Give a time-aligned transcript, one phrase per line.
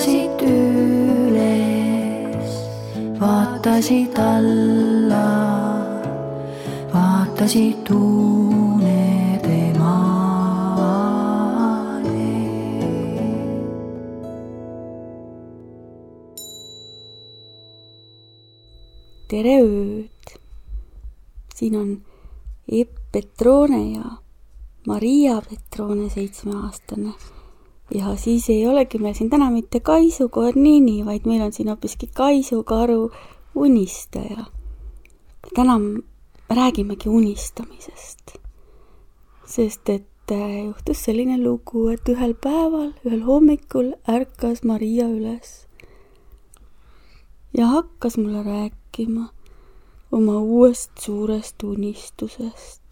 [0.00, 2.52] vaatasid üles,
[3.20, 5.26] vaatasid alla,
[6.94, 11.18] vaatasid unede maale.
[19.28, 20.09] tere ööd!
[21.60, 22.02] Siin on
[22.72, 24.04] Epp Petrone ja
[24.86, 27.12] Maria Petrone, seitsmeaastane.
[27.94, 32.06] ja siis ei olegi meil siin täna mitte kaisukoer Nini, vaid meil on siin hoopiski
[32.14, 33.10] kaisukaru
[33.54, 34.44] unistaja.
[35.54, 35.80] täna
[36.50, 38.38] räägimegi unistamisest.
[39.46, 45.66] sest et äh, juhtus selline lugu, et ühel päeval, ühel hommikul ärkas Maria üles
[47.58, 49.28] ja hakkas mulle rääkima
[50.12, 52.82] oma uuest suurest unistusest.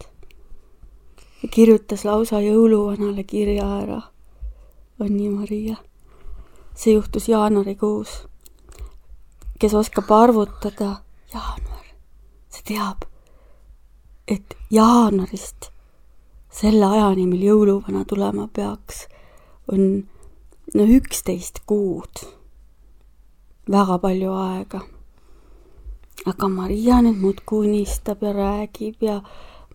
[1.43, 4.01] ja kirjutas lausa jõuluvanale kirja ära.
[4.99, 5.75] on nii, Maria?
[6.75, 8.27] see juhtus jaanuarikuus.
[9.59, 10.95] kes oskab arvutada,
[11.33, 11.85] jaanuar,
[12.49, 13.03] see teab,
[14.27, 15.71] et jaanuarist
[16.49, 19.07] selle ajani, mil jõuluvana tulema peaks,
[19.71, 20.07] on
[20.73, 22.23] no üksteist kuud
[23.69, 24.81] väga palju aega.
[26.25, 29.21] Aga Maria nüüd muudkui unistab ja räägib ja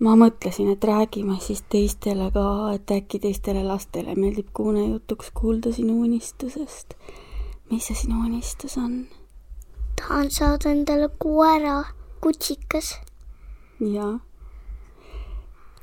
[0.01, 6.01] ma mõtlesin, et räägime siis teistele ka, et äkki teistele lastele meeldib kuunejutuks kuulda sinu
[6.03, 6.95] unistusest.
[7.71, 9.07] mis see sinu unistus on?
[9.97, 11.85] tahan saada endale koera,
[12.21, 12.99] kutsikas.
[13.81, 14.19] jaa.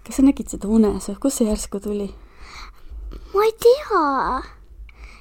[0.06, 2.10] kas sa nägid seda unes või kust see järsku tuli?
[3.34, 4.42] ma ei tea.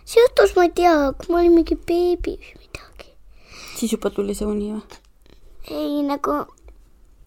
[0.05, 3.15] see juhtus, ma ei tea, kui ma olin mingi beebi või midagi.
[3.77, 5.00] siis juba tuli see uni või?
[5.71, 6.45] Ei, nagu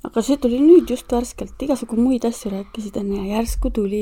[0.04, 4.02] aga see tuli nüüd just värskelt, igasugu muid asju rääkisid enne ja järsku tuli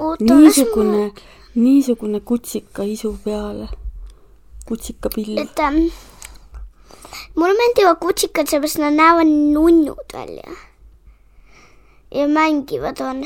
[0.00, 1.12] oota, niisugune,
[1.54, 3.68] niisugune kutsika isu peale.
[4.66, 5.38] kutsikapill.
[5.38, 5.78] et ähm,
[7.36, 10.56] mulle meeldivad kutsikad, seepärast nad näevad nunnud välja.
[12.10, 13.24] ja mängivad on.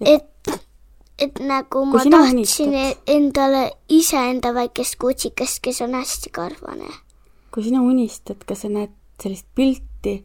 [0.00, 0.50] et,
[1.18, 6.90] et nagu ma tahtsin unistad- endale iseenda väikest kutsikest, kes on hästi karvane.
[7.52, 8.92] Kui sina unistad, kas sa näed
[9.22, 10.22] sellist pilti,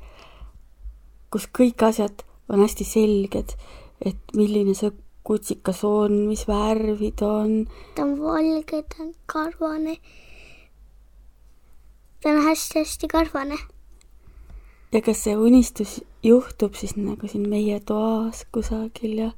[1.31, 3.53] kus kõik asjad on hästi selged,
[4.05, 4.93] et milline see
[5.27, 7.65] kutsikas on, mis värvi ta on,
[7.95, 9.97] ta on valge, ta on karvane.
[12.23, 13.57] ta on hästi-hästi karvane.
[14.91, 19.31] ja kas see unistus juhtub siis nagu siin meie toas kusagil ja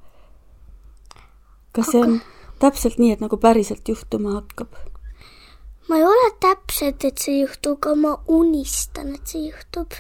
[1.74, 2.22] kas see on
[2.60, 4.78] täpselt nii, et nagu päriselt juhtuma hakkab?
[5.90, 9.98] Ma ei ole täpselt, et see juhtub, aga ma unistan, et see juhtub.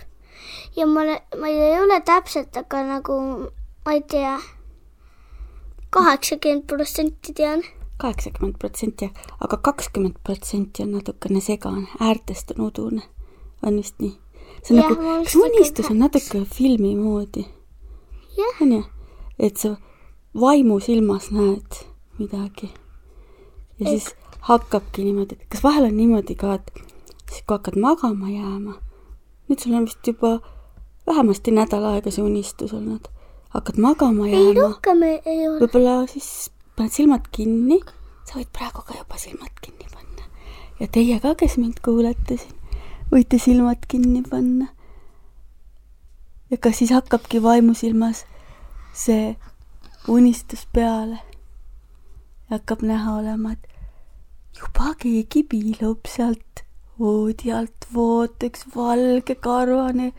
[0.75, 1.01] ja ma,
[1.39, 3.17] ma ei ole täpselt, aga nagu
[3.85, 4.37] ma ei tea,
[5.89, 7.63] kaheksakümmend protsenti tean.
[7.97, 9.09] kaheksakümmend protsenti,
[9.41, 13.01] aga kakskümmend protsenti on natukene segane, äärtest on udune.
[13.65, 14.17] on vist nii?
[14.63, 17.47] see on Jah, nagu, kas unistus on natuke filmi moodi,
[18.61, 18.83] on ju?
[19.39, 19.75] et sa
[20.39, 21.81] vaimusilmas näed
[22.19, 22.69] midagi
[23.79, 26.71] ja Et- siis hakkabki niimoodi, et kas vahel on niimoodi ka, et
[27.29, 28.75] siis kui hakkad magama jääma,
[29.49, 30.39] nüüd sul on vist juba
[31.07, 33.09] vähemasti nädal aega see unistus olnud,
[33.55, 35.59] hakkad magama ei jääma, rohkem ei, ei ole.
[35.63, 37.79] võib-olla siis paned silmad kinni,
[38.25, 40.27] sa võid praegu ka juba silmad kinni panna.
[40.79, 42.55] ja teie ka, kes mind kuulete siin,
[43.11, 44.67] võite silmad kinni panna.
[46.51, 48.25] ja kas siis hakkabki vaimusilmas
[48.93, 49.35] see
[50.07, 51.19] unistus peale
[52.49, 53.68] hakkab näha olema, et
[54.59, 56.63] juba keegi piilub sealt
[56.99, 60.11] voodi alt vood, üks valge karvane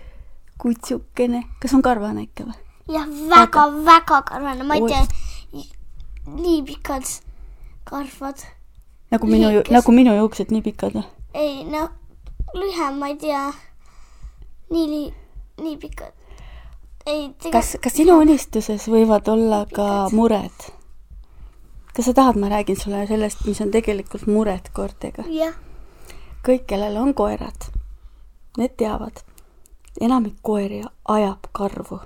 [0.60, 2.56] kutsukene, kas on karvane ikka või?
[2.94, 5.02] jah, väga-väga karvane, ma ei tea,
[6.30, 7.06] nii pikad
[7.88, 8.46] karvad.
[9.12, 11.04] nagu minu, nagu minu juuksed nii pikad või?
[11.36, 11.86] ei no,
[12.56, 13.44] lühem, ma ei tea,
[14.72, 15.06] nii,
[15.60, 16.16] nii pikad.
[17.06, 20.70] ei, kas, kas sinu unistuses võivad olla ka mured?
[21.96, 25.24] Kas sa tahad, ma räägin sulle sellest, mis on tegelikult mured koertega?
[25.28, 25.56] jah,
[26.46, 27.70] kõik, kellel on koerad,
[28.58, 29.24] need teavad,
[30.00, 32.00] enamik koeri ajab karvu.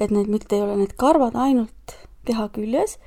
[0.00, 2.98] et need mitte ei ole need karvad ainult keha küljes,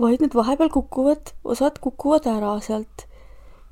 [0.00, 3.06] vaid need vahepeal kukuvad, osad kukuvad ära sealt.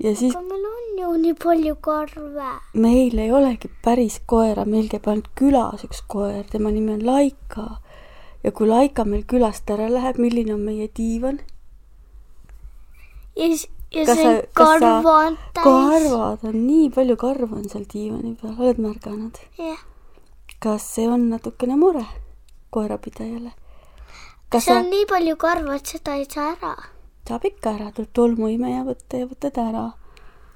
[0.02, 2.50] ja siis aga meil on ju nii palju karve.
[2.74, 7.78] meil ei olegi päris koera, meil käib ainult külas üks koer, tema nimi on Laika.
[8.44, 11.41] Ja kui Laika meil külast ära läheb, milline on meie diivan?
[13.37, 15.64] ja siis, ja Kas see sa- karva on täis.
[15.64, 19.38] karvad on, nii palju karvu on seal diivani peal, oled märganud?
[19.58, 19.81] jah,
[20.61, 22.05] kas see on natukene mure
[22.70, 23.52] koerapidajale?
[24.50, 26.75] kas see sa on nii palju karva, et seda ei saa ära.
[27.29, 29.88] saab ikka ära, tuleb tolmuimeja võtta ja võtad ära.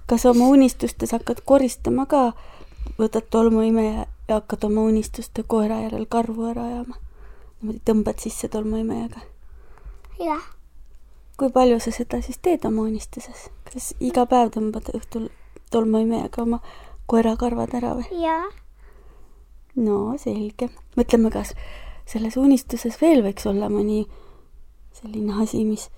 [0.06, 2.32] kas oma unistustes hakkad koristama ka,
[2.98, 6.96] võtad tolmuimeja ja hakkad oma unistuste koera järel karvu ära ajama?
[7.60, 9.24] Niimoodi tõmbad sisse tolmuimejaga.
[10.22, 10.44] jah,
[11.38, 13.48] kui palju sa seda siis teed oma unistuses?
[13.68, 15.28] kas iga päev tõmbad õhtul
[15.70, 16.62] tolmuimejaga oma
[17.06, 18.08] koera karvad ära või?
[18.22, 18.40] ja,
[19.76, 20.70] no selge.
[20.96, 21.54] mõtleme, kas
[22.08, 24.06] selles unistuses veel võiks olla mõni
[24.96, 25.88] selline asi, mis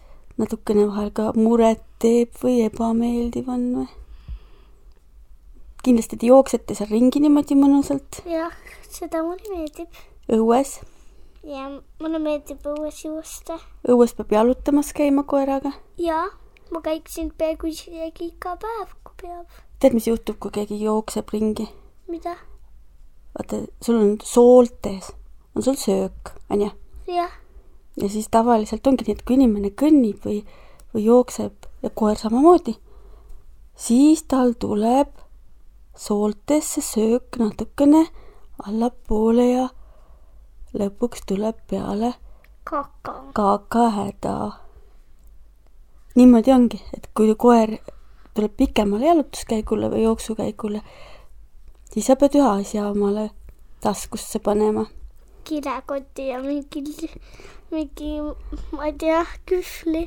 [0.41, 3.89] natukene vahel ka muret teeb või ebameeldiv on või?
[5.85, 8.53] kindlasti te jooksete seal ringi niimoodi mõnusalt jah,
[8.91, 10.01] seda mulle meeldib.
[10.29, 10.81] õues.
[11.47, 11.67] Ja
[12.01, 13.59] mulle meeldib õues joosta.
[13.89, 15.73] õues peab jalutamas käima koeraga.
[15.99, 16.27] ja
[16.71, 19.47] ma käiksin peaaegu isegi iga päev, kui peab.
[19.81, 21.69] tead, mis juhtub, kui keegi jookseb ringi?
[22.09, 22.37] mida?
[23.37, 25.13] vaata, sul on sooltes,
[25.57, 26.71] on sul söök, onju.
[27.09, 27.33] jah,
[27.97, 30.45] ja siis tavaliselt ongi nii, et kui inimene kõnnib või,
[30.95, 32.77] või jookseb ja koer samamoodi,
[33.75, 35.17] siis tal tuleb
[35.97, 38.07] sooltesse söök natukene
[38.67, 39.69] allapoole ja
[40.75, 42.15] lõpuks tuleb peale
[42.65, 43.15] kaka.
[43.35, 44.53] kakahäda.
[46.15, 47.79] niimoodi ongi, et kui koer
[48.35, 50.83] tuleb pikemale jalutuskäigule või jooksukäigule,
[51.93, 53.31] siis sa pead ühe asja omale
[53.81, 54.87] taskusse panema
[55.51, 56.83] kilekoti ja mingi,
[57.71, 58.11] mingi,
[58.73, 60.05] ma ei tea, kühvli.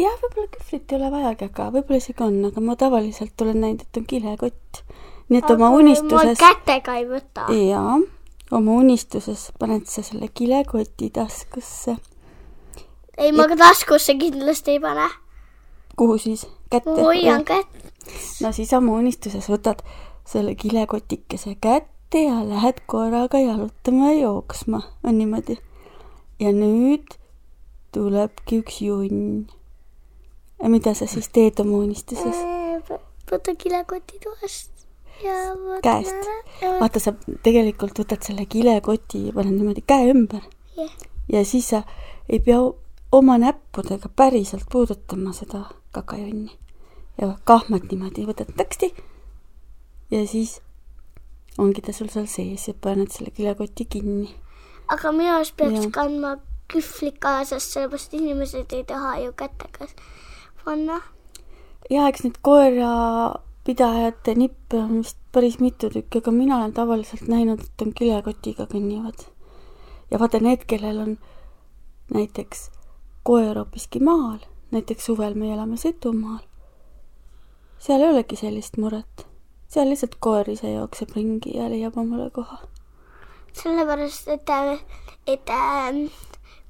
[0.00, 3.84] jah, võib-olla kühvlit ei ole vajagi, aga võib-olla isegi on, aga ma tavaliselt olen näinud,
[3.86, 4.82] et on kilekott.
[5.30, 7.46] nii et oma ma unistuses, kätega ei võta.
[7.56, 7.98] jaa,
[8.50, 11.96] oma unistuses paned sa selle kilekoti taskusse.
[13.18, 15.08] ei, ma ka taskusse kindlasti ei pane.
[15.96, 16.46] kuhu siis?
[16.70, 16.96] kätte?
[17.02, 17.68] hoian kätt.
[18.42, 19.84] no siis oma unistuses võtad
[20.26, 25.58] selle kilekotikese kätte ja lähed koeraga jalutama ja jooksma, on niimoodi.
[26.40, 27.16] ja nüüd
[27.92, 29.46] tulebki üks junn.
[30.66, 32.44] mida sa siis teed oma unistuses?
[33.30, 34.79] võta kilekoti toast ja
[35.82, 36.28] Käest.
[36.80, 37.12] vaata, sa
[37.42, 40.46] tegelikult võtad selle kilekoti ja paned niimoodi käe ümber
[40.76, 40.94] jah,
[41.32, 41.82] ja siis sa
[42.28, 42.60] ei pea
[43.12, 46.52] oma näppudega päriselt puudutama seda kakajonni.
[47.20, 48.94] ja kahmad niimoodi, võtad taksti
[50.10, 50.60] ja siis
[51.58, 54.30] ongi ta sul seal sees ja paned selle kilekoti kinni.
[54.88, 55.92] aga minu arust peaks Jah.
[55.92, 56.36] kandma
[56.72, 59.88] kühvlit kaasas, sellepärast inimesed ei taha ju kätega
[60.64, 61.00] panna.
[61.90, 62.38] ja eks neid
[63.64, 68.66] koerapidajate nippe on vist päris mitu tükki, aga mina olen tavaliselt näinud, et on kilekotiga
[68.66, 69.26] kõnnivad.
[70.10, 71.18] ja vaata need, kellel on
[72.14, 72.70] näiteks
[73.22, 74.38] koer hoopiski maal,
[74.70, 76.40] näiteks suvel me elame Setumaal,
[77.78, 79.26] seal ei olegi sellist muret.
[79.68, 82.58] seal lihtsalt koer ise jookseb ringi ja leiab omale koha.
[83.52, 84.48] sellepärast, et,
[85.26, 86.10] et äh,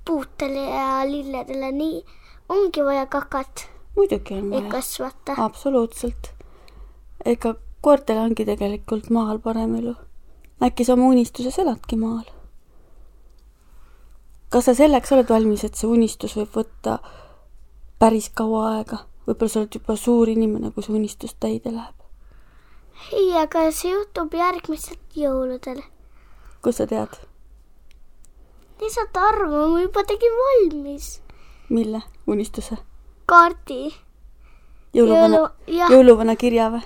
[0.04, 2.04] puutele ja lilledele nii
[2.48, 5.34] ongi vaja kakat, muidugi on vaja, kasvata.
[5.38, 6.39] absoluutselt.
[7.24, 9.94] Ega koertel ongi tegelikult maal parem elu.
[10.62, 12.26] äkki sa oma unistuses eladki maal?
[14.50, 16.98] kas sa selleks oled valmis, et see unistus võib võtta
[17.98, 19.04] päris kaua aega?
[19.26, 21.96] võib-olla sa oled juba suur inimene, kui see unistus täide läheb.
[23.12, 25.82] ei, aga see juhtub järgmistel jõuludel.
[26.62, 27.18] kust sa tead,
[28.80, 31.18] lihtsalt arva, ma juba tegin valmis
[31.70, 32.76] mille unistuse?
[33.26, 33.94] kaardi.
[34.94, 36.82] jõuluvana, Jõulu- jõuluvana kirja või?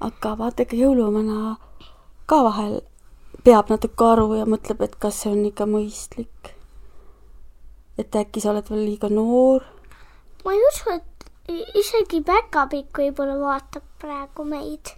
[0.00, 1.56] aga vaata, ega jõuluvana
[2.26, 2.80] ka vahel
[3.44, 6.52] peab natuke aru ja mõtleb, et kas see on ikka mõistlik.
[7.98, 9.64] et äkki sa oled veel liiga noor
[10.44, 11.16] ma ei usu, et
[11.78, 14.92] isegi päkapikk võib-olla vaatab praegu meid.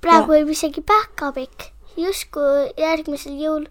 [0.00, 3.66] praegu võib isegi päkapikk, justkui järgmisel jõul,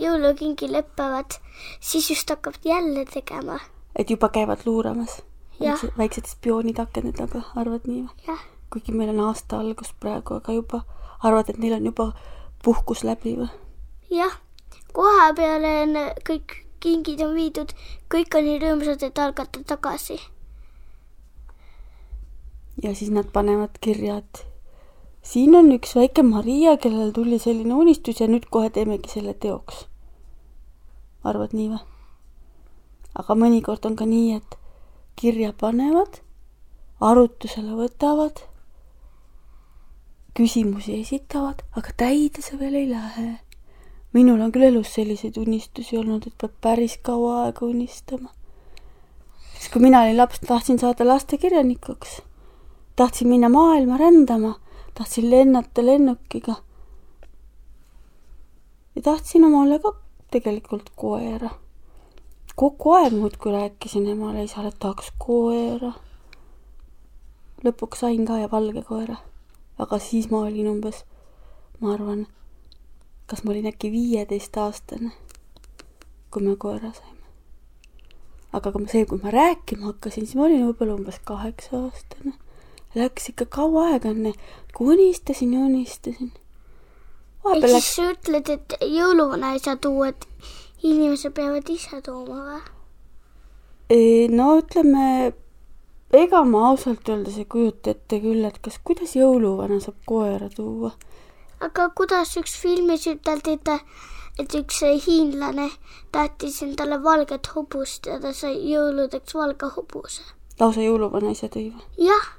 [0.00, 1.38] jõulukingi lõpevad,
[1.80, 3.60] siis just hakkab jälle tegema.
[3.96, 5.22] et juba käivad luuramas.
[5.96, 8.36] Väiksed spioonid akende taga, arvad nii või?
[8.70, 10.82] kuigi meil on aasta algus praegu, aga juba
[11.22, 12.10] arvad, et neil on juba
[12.64, 13.48] puhkus läbi või?
[14.12, 14.36] jah,
[14.92, 15.96] koha peale on
[16.26, 17.72] kõik kingid on viidud,
[18.12, 20.18] kõik on nii rõõmsad, et algata tagasi.
[22.82, 24.44] ja siis nad panevad kirja, et
[25.22, 29.86] siin on üks väike Maria, kellel tuli selline unistus ja nüüd kohe teemegi selle teoks.
[31.24, 31.82] arvad nii või?
[33.16, 34.58] aga mõnikord on ka nii, et
[35.16, 36.20] kirja panevad,
[37.00, 38.42] arutusele võtavad,
[40.36, 43.26] küsimusi esitavad, aga täide see veel ei lähe.
[44.12, 48.28] minul on küll elus selliseid unistusi olnud, et peab päris kaua aega unistama.
[49.54, 52.22] siis kui mina olin laps, tahtsin saada lastekirjanikuks.
[52.96, 54.54] tahtsin minna maailma rändama,
[54.94, 56.56] tahtsin lennata lennukiga.
[58.96, 59.96] ja tahtsin omale ka
[60.30, 61.50] tegelikult koera
[62.56, 65.92] kogu aeg muudkui rääkisin emale-isale, et tahaks koera.
[67.64, 69.16] lõpuks sain ka ja valge koera.
[69.78, 71.04] aga siis ma olin umbes,
[71.80, 72.26] ma arvan,
[73.26, 75.12] kas ma olin äkki viieteistaastane,
[76.30, 77.28] kui me koera saime.
[78.52, 82.32] aga kui see, kui ma rääkima hakkasin, siis ma olin võib-olla umbes kaheksa-aastane.
[82.96, 84.32] Läks ikka kaua aega enne,
[84.72, 86.32] kui unistasin ja unistasin.
[87.44, 87.96] ehk siis läks...
[87.96, 90.24] sa ütled, et jõuluvana ei saa tuua, et
[90.86, 92.64] inimesed peavad ise tooma või?
[94.34, 95.32] no ütleme,
[96.12, 100.92] ega ma ausalt öeldes ei kujuta ette küll, et kas, kuidas jõuluvana saab koera tuua.
[101.60, 103.70] aga kuidas üks filmis üteldi, et,
[104.42, 105.70] et üks hiinlane
[106.12, 110.22] tahtis endale valget hobust ja ta sai jõuludeks valge hobuse.
[110.60, 111.86] lausa jõuluvana ise tõi või?
[112.10, 112.30] jah.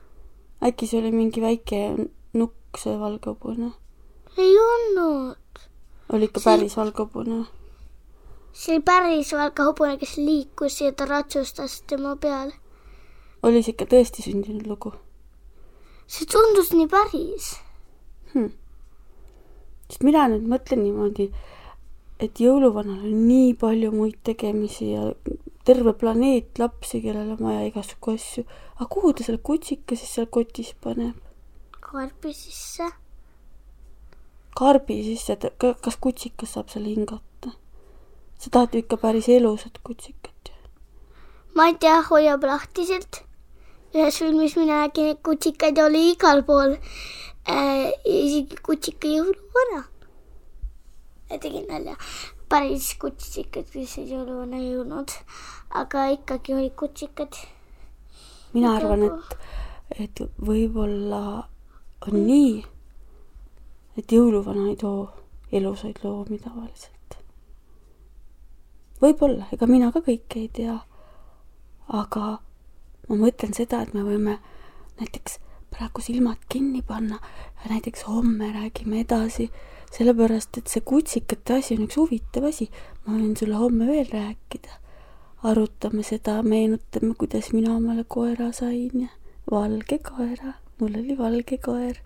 [0.63, 1.83] äkki see oli mingi väike
[2.33, 3.71] nukk, see valge hobune?
[4.37, 5.63] ei olnud.
[6.11, 6.51] oli ikka see...
[6.51, 7.45] päris valge hobune?
[8.57, 12.51] See oli päris valge hobune, kes liikus ja ta ratsustas tema peal.
[13.43, 14.93] oli see ikka tõesti sündinud lugu?
[16.07, 17.51] see tundus nii päris
[18.33, 18.49] hmm..
[19.89, 21.27] sest mina nüüd mõtlen niimoodi,
[22.23, 25.05] et jõuluvanal on nii palju muid tegemisi ja
[25.67, 28.45] terve planeet lapsi, kellel on vaja igasugu asju.
[28.79, 31.21] aga kuhu ta selle kutsika siis seal kotis paneb?
[31.91, 32.89] karbi sisse.
[34.57, 37.53] karbi sisse, et kas kutsikas saab selle hingata?
[38.37, 40.37] Sa tahad ikka päris elusat kutsikat
[41.57, 43.23] ma ei tea, hoiab lahtiselt.
[43.97, 46.75] ühes filmis mina nägin, et kutsikaid oli igal pool
[47.49, 47.87] äh,.
[48.05, 49.81] isegi kutsika jõuluvana.
[51.41, 51.95] tegin nalja.
[52.49, 55.15] päris kutsikad, kes jõuluvana ei jõudnud,
[55.81, 57.39] aga ikkagi olid kutsikad.
[58.53, 59.37] mina arvan, et,
[60.03, 61.23] et võib-olla
[62.05, 62.53] on nii,
[63.97, 65.09] et jõuluvana ei too
[65.51, 66.96] elusaid loomi tavaliselt
[69.01, 70.79] võib-olla, ega mina ka kõike ei tea.
[71.87, 72.39] aga
[73.07, 74.37] ma mõtlen seda, et me võime
[74.99, 75.39] näiteks
[75.71, 77.19] praegu silmad kinni panna
[77.63, 79.49] ja näiteks homme räägime edasi,
[79.91, 82.69] sellepärast et see kutsikate asi on üks huvitav asi.
[83.05, 84.81] ma võin sulle homme veel rääkida.
[85.43, 89.09] arutame seda, meenutame, kuidas mina omale koera sain ja
[89.51, 92.01] valge koera, mul oli valge koer.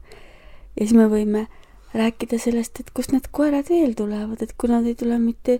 [0.75, 1.47] ja siis me võime
[1.93, 5.59] rääkida sellest, et kust need koerad veel tulevad, et kui nad ei tule mitte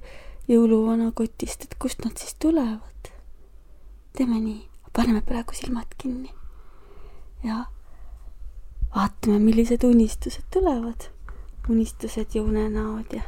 [0.51, 3.11] jõuluvana kotist, et kust nad siis tulevad.
[4.17, 6.33] teeme nii, paneme praegu silmad kinni
[7.43, 7.65] ja
[8.95, 11.07] vaatame, millised unistused tulevad.
[11.69, 13.21] unistused ja unenäod ja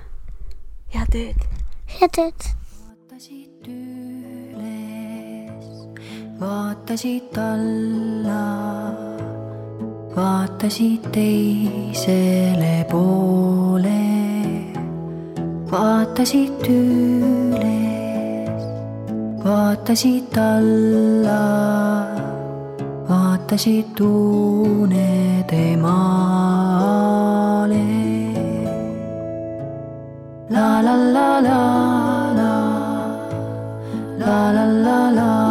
[0.93, 1.47] head ööd.
[1.99, 2.41] head ööd.
[2.83, 5.67] vaatasid üles,
[6.41, 8.45] vaatasid alla,
[10.15, 13.62] vaatasid teisele poole
[15.73, 18.63] vaatasid üles,
[19.45, 21.45] vaatasid alla,
[23.09, 26.53] vaatasid unede maale.
[30.53, 31.61] la la la la
[32.39, 32.53] la, la.
[34.21, 35.42] La la la la,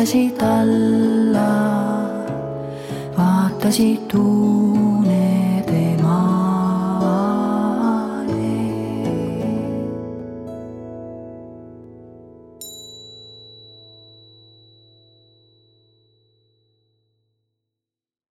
[0.00, 1.48] vaatasid alla,
[3.16, 4.29] vaatasid tuua.